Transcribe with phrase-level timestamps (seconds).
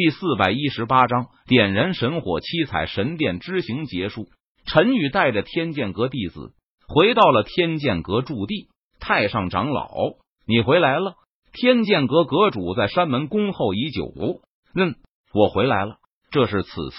[0.00, 4.28] 第四百一十八章点燃神火，七彩神殿之行结束。
[4.64, 6.52] 陈宇带着天剑阁弟子
[6.86, 8.68] 回到了天剑阁驻地。
[9.00, 9.90] 太上长老，
[10.46, 11.14] 你回来了。
[11.52, 14.12] 天剑阁阁主在山门恭候已久。
[14.72, 14.94] 嗯，
[15.34, 15.96] 我回来了。
[16.30, 16.98] 这是此次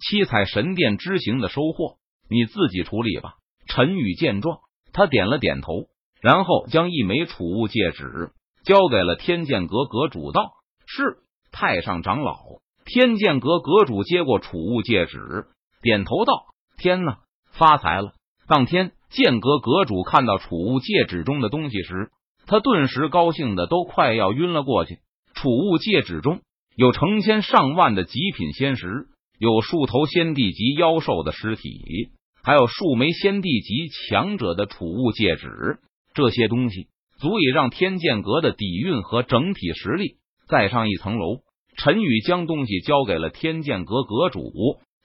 [0.00, 1.98] 七彩神殿之行的收获，
[2.30, 3.34] 你自己处理吧。
[3.66, 4.60] 陈宇见状，
[4.94, 5.88] 他点了点头，
[6.22, 8.30] 然后将一枚储物戒指
[8.64, 10.52] 交给了天剑阁阁主，道
[10.88, 11.18] ：“是。”
[11.60, 12.36] 太上长老，
[12.84, 15.46] 天剑阁阁主接过储物戒指，
[15.82, 16.44] 点头道
[16.78, 17.18] ：“天哪，
[17.50, 18.12] 发财了！”
[18.46, 22.12] 当天，剑阁阁主看到储物戒指中的东西时，
[22.46, 25.00] 他顿时高兴的都快要晕了过去。
[25.34, 26.42] 储物戒指中
[26.76, 29.08] 有成千上万的极品仙石，
[29.40, 35.80] 有数头仙帝级妖兽的尸体，还有数枚仙帝级强者的储物戒指。
[36.14, 36.86] 这些东西
[37.18, 40.18] 足以让天剑阁的底蕴和整体实力。
[40.48, 41.40] 再上一层楼，
[41.78, 44.52] 陈宇将东西交给了天剑阁阁主，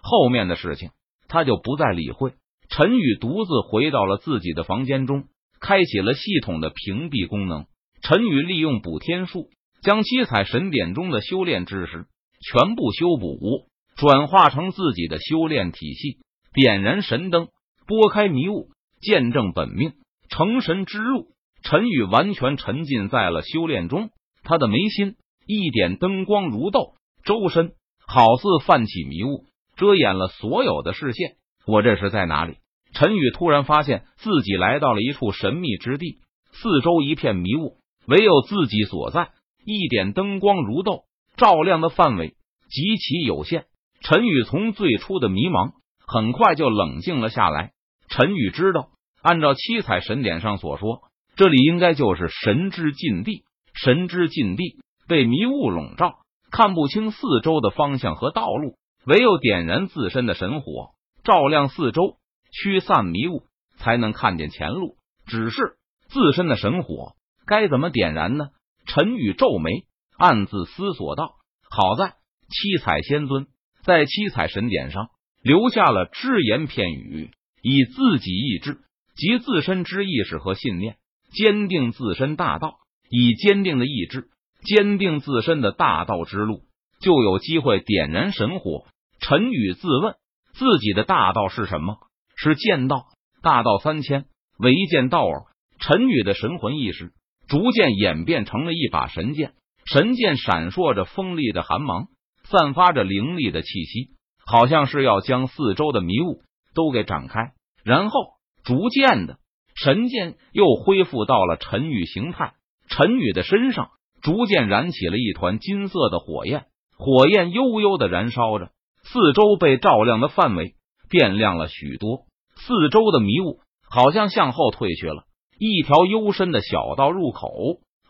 [0.00, 0.90] 后面的事情
[1.26, 2.32] 他就不再理会。
[2.68, 5.24] 陈宇独自回到了自己的房间中，
[5.60, 7.66] 开启了系统的屏蔽功能。
[8.02, 9.50] 陈宇利用补天术，
[9.82, 12.06] 将七彩神典中的修炼知识
[12.40, 16.18] 全部修补，转化成自己的修炼体系。
[16.54, 17.48] 点燃神灯，
[17.88, 18.68] 拨开迷雾，
[19.00, 19.94] 见证本命
[20.28, 21.26] 成神之路。
[21.62, 24.10] 陈宇完全沉浸在了修炼中，
[24.44, 25.16] 他的眉心。
[25.52, 27.72] 一点灯光如豆，周身
[28.06, 31.32] 好似泛起迷雾，遮掩了所有的视线。
[31.66, 32.58] 我这是在哪里？
[32.92, 36.18] 陈宇突然发现自己来到了一处神秘之地，
[36.52, 39.30] 四周一片迷雾，唯有自己所在。
[39.64, 41.02] 一点灯光如豆，
[41.36, 42.36] 照亮的范围
[42.68, 43.64] 极其有限。
[44.00, 45.72] 陈宇从最初的迷茫，
[46.06, 47.72] 很快就冷静了下来。
[48.08, 48.90] 陈宇知道，
[49.20, 51.00] 按照七彩神典上所说，
[51.34, 53.42] 这里应该就是神之禁地。
[53.74, 54.78] 神之禁地。
[55.10, 56.20] 被迷雾笼罩，
[56.52, 60.90] 看不清四周的方向和道路，唯有点燃自身的神火，
[61.24, 62.18] 照亮四周，
[62.52, 63.42] 驱散迷雾，
[63.76, 64.94] 才能看见前路。
[65.26, 65.74] 只是
[66.10, 68.50] 自身的神火该怎么点燃呢？
[68.86, 69.82] 陈宇皱眉，
[70.16, 71.32] 暗自思索道
[71.68, 72.14] ：“好在
[72.48, 73.48] 七彩仙尊
[73.82, 75.08] 在七彩神典上
[75.42, 77.32] 留下了只言片语，
[77.62, 78.78] 以自己意志
[79.16, 80.98] 及自身之意识和信念，
[81.32, 82.76] 坚定自身大道，
[83.08, 84.28] 以坚定的意志。”
[84.62, 86.62] 坚定自身的大道之路，
[87.00, 88.86] 就有机会点燃神火。
[89.20, 90.14] 陈宇自问，
[90.52, 91.98] 自己的大道是什么？
[92.36, 93.04] 是剑道。
[93.42, 94.26] 大道三千，
[94.58, 95.44] 唯剑道耳。
[95.78, 97.12] 陈宇的神魂意识
[97.48, 99.54] 逐渐演变成了一把神剑，
[99.86, 102.08] 神剑闪烁着锋利的寒芒，
[102.44, 104.10] 散发着凌厉的气息，
[104.44, 106.42] 好像是要将四周的迷雾
[106.74, 107.52] 都给展开。
[107.82, 108.20] 然后，
[108.62, 109.38] 逐渐的，
[109.74, 112.52] 神剑又恢复到了陈宇形态。
[112.88, 113.90] 陈宇的身上。
[114.22, 116.66] 逐渐燃起了一团金色的火焰，
[116.96, 118.70] 火焰悠悠的燃烧着，
[119.02, 120.74] 四周被照亮的范围
[121.08, 122.26] 变亮了许多，
[122.56, 123.60] 四周的迷雾
[123.90, 125.24] 好像向后退去了，
[125.58, 127.50] 一条幽深的小道入口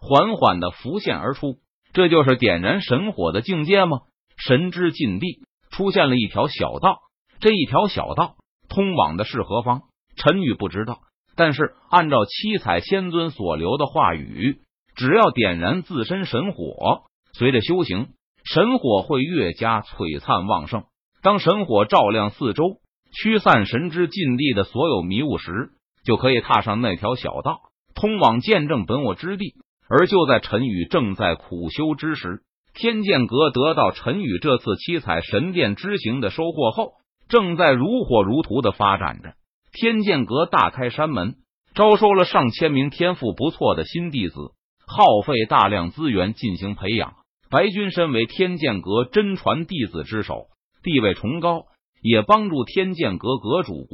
[0.00, 1.56] 缓缓的浮现而出。
[1.92, 4.00] 这就是点燃神火的境界吗？
[4.36, 5.40] 神之禁地
[5.70, 6.98] 出现了一条小道，
[7.40, 8.36] 这一条小道
[8.68, 9.82] 通往的是何方？
[10.16, 11.00] 陈宇不知道，
[11.36, 14.60] 但是按照七彩仙尊所留的话语。
[15.00, 18.08] 只要点燃自身神火，随着修行，
[18.44, 20.84] 神火会越加璀璨旺盛。
[21.22, 22.64] 当神火照亮四周，
[23.10, 25.70] 驱散神之禁地的所有迷雾时，
[26.04, 27.60] 就可以踏上那条小道，
[27.94, 29.54] 通往见证本我之地。
[29.88, 32.42] 而就在陈宇正在苦修之时，
[32.74, 36.92] 天剑阁得到陈宇这次七彩神殿之行的收获后，
[37.26, 39.32] 正在如火如荼的发展着。
[39.72, 41.36] 天剑阁大开山门，
[41.74, 44.34] 招收了上千名天赋不错的新弟子。
[44.92, 47.14] 耗费大量资源进行培养。
[47.48, 50.46] 白军身为天剑阁真传弟子之首，
[50.82, 51.66] 地位崇高，
[52.02, 53.86] 也帮助天剑阁阁主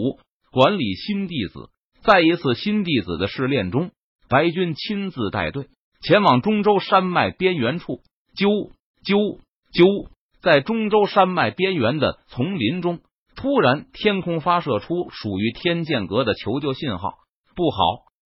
[0.50, 1.68] 管理新弟子。
[2.02, 3.90] 在一次新弟子的试炼中，
[4.28, 5.66] 白军亲自带队
[6.00, 8.00] 前往中州山脉边缘处。
[8.34, 8.70] 啾
[9.04, 9.40] 啾
[9.72, 10.08] 啾！
[10.40, 13.00] 在中州山脉边缘的丛林中，
[13.34, 17.14] 突然天空发射出属于天剑阁的求救信号。
[17.54, 17.78] 不好，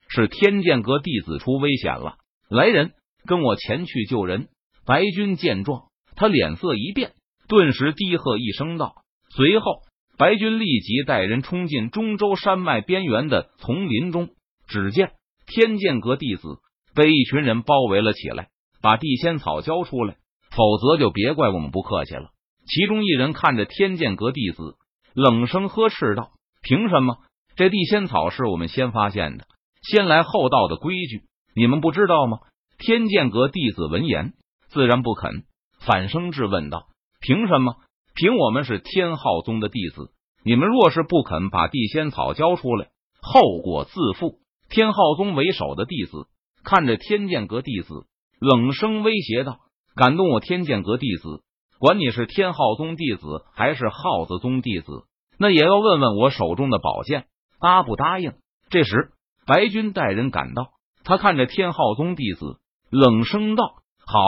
[0.08, 2.19] 是天剑阁弟子出危险了。
[2.50, 2.94] 来人，
[3.28, 4.50] 跟我前去救人！
[4.84, 5.84] 白军见状，
[6.16, 7.12] 他脸色一变，
[7.48, 9.04] 顿时低喝一声道。
[9.30, 9.84] 随后，
[10.18, 14.30] 白军立即带人冲进中州山脉边缘的丛林中。
[14.68, 15.12] 只见
[15.46, 16.58] 天剑阁弟子
[16.96, 18.50] 被一群人包围了起来，
[18.82, 20.16] 把地仙草交出来，
[20.50, 22.32] 否则就别怪我们不客气了。
[22.66, 24.76] 其中一人看着天剑阁弟子，
[25.14, 26.32] 冷声呵斥道
[26.64, 27.18] ：“凭什么？
[27.56, 29.46] 这地仙草是我们先发现的，
[29.84, 31.22] 先来后到的规矩。”
[31.56, 32.40] 你们不知道吗？
[32.78, 34.34] 天剑阁弟子闻言
[34.70, 35.44] 自然不肯，
[35.80, 36.88] 反声质问道
[37.20, 37.76] ：“凭什么？
[38.16, 40.12] 凭我们是天昊宗的弟子，
[40.44, 42.90] 你们若是不肯把地仙草交出来，
[43.22, 44.40] 后果自负。
[44.70, 46.28] 天昊宗为首的弟子
[46.64, 48.06] 看着天剑阁弟子，
[48.40, 49.60] 冷声威胁道
[49.96, 51.42] ：“敢动我天剑阁弟子，
[51.80, 55.04] 管你是天昊宗弟子还是耗子宗弟子，
[55.40, 57.26] 那也要问问我手中的宝剑
[57.60, 58.34] 答不答应。”
[58.70, 59.12] 这时，
[59.48, 60.70] 白军带人赶到，
[61.10, 62.60] 他看着天浩宗弟子，
[62.92, 63.64] 冷声道
[64.06, 64.20] ：“好，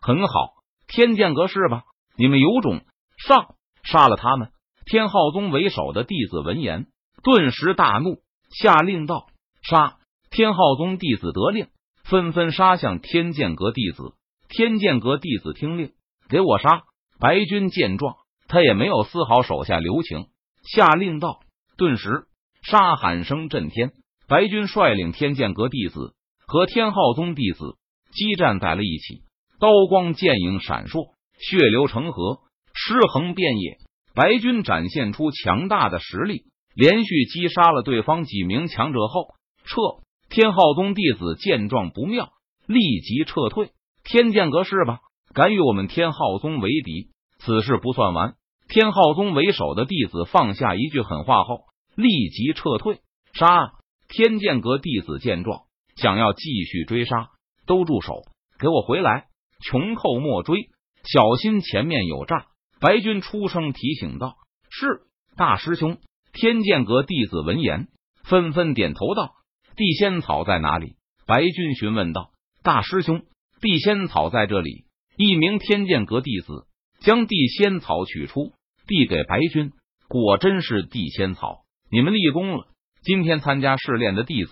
[0.00, 0.54] 很好，
[0.88, 1.82] 天剑阁是吧？
[2.16, 2.80] 你们有种，
[3.18, 4.48] 上杀了他们！”
[4.86, 6.86] 天浩宗为首的弟子闻言，
[7.22, 9.26] 顿时大怒，下令道。
[9.60, 9.98] 杀！
[10.30, 11.66] 天浩宗弟子得令，
[12.02, 14.14] 纷纷杀向天剑阁弟子。
[14.48, 15.92] 天剑阁弟子听令，
[16.30, 16.84] 给我杀！
[17.20, 18.16] 白军见状，
[18.48, 20.28] 他也没有丝毫手下留情，
[20.62, 21.40] 下令道。
[21.76, 22.24] 顿时，
[22.62, 23.92] 杀喊声震天。
[24.26, 26.14] 白军率领天剑阁弟子
[26.46, 27.76] 和天浩宗弟子
[28.12, 29.22] 激战在了一起，
[29.58, 32.40] 刀光剑影闪烁，血流成河，
[32.74, 33.78] 尸横遍野。
[34.14, 36.44] 白军展现出强大的实力，
[36.74, 39.28] 连续击杀了对方几名强者后。
[39.64, 40.02] 撤！
[40.28, 42.30] 天浩宗弟子见状不妙，
[42.66, 43.70] 立即撤退。
[44.04, 44.98] 天剑阁是吧？
[45.32, 47.08] 敢与我们天浩宗为敌？
[47.38, 48.34] 此事不算完。
[48.68, 53.00] 天浩宗为首的弟子放下一句狠话后，立即撤退。
[53.32, 53.72] 杀！
[54.08, 55.62] 天剑阁弟子见状，
[55.96, 57.30] 想要继续追杀，
[57.66, 58.22] 都住手！
[58.58, 59.26] 给我回来！
[59.64, 60.68] 穷寇莫追，
[61.04, 62.46] 小心前面有诈！
[62.80, 64.34] 白军出声提醒道
[64.70, 65.02] ：“是
[65.36, 65.98] 大师兄。”
[66.32, 67.88] 天剑阁弟子闻言，
[68.24, 69.34] 纷纷点头道。
[69.76, 70.96] 地仙草在哪里？
[71.26, 72.30] 白军询问道
[72.64, 73.22] ：“大师兄，
[73.60, 74.86] 地仙草在这里。”
[75.16, 76.66] 一名天剑阁弟子
[77.00, 78.52] 将地仙草取出，
[78.86, 79.72] 递给白军。
[80.08, 82.66] 果真是地仙草，你们立功了。
[83.02, 84.50] 今天参加试炼的弟子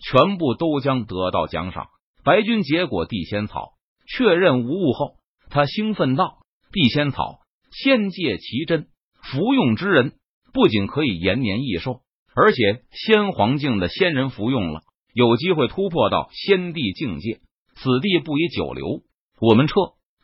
[0.00, 1.88] 全部都将得到奖赏。
[2.24, 3.72] 白军结果地仙草，
[4.06, 5.16] 确认无误后，
[5.50, 6.38] 他兴奋道
[6.72, 7.40] ：“地仙草，
[7.70, 8.88] 仙界奇珍，
[9.22, 10.12] 服用之人
[10.52, 12.00] 不仅可以延年益寿。”
[12.40, 17.40] 而且仙皇境的仙人服用了，有机会突破到仙帝境界。
[17.74, 19.02] 此地不宜久留，
[19.40, 19.74] 我们撤。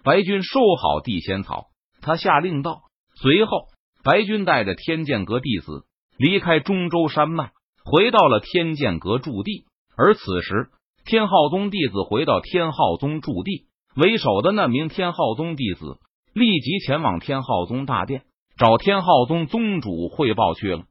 [0.05, 1.69] 白军收好地仙草，
[2.03, 2.83] 他下令道。
[3.21, 3.69] 随后，
[4.05, 5.87] 白军带着天剑阁弟子
[6.17, 7.51] 离开中州山脉，
[7.85, 9.65] 回到了天剑阁驻地。
[9.97, 10.69] 而此时，
[11.05, 15.99] 天浩宗弟子回到天浩宗驻地，为首的那名天浩宗弟子
[16.33, 18.23] 立即前往天浩宗大殿，
[18.57, 20.85] 找天浩宗宗主汇报去了。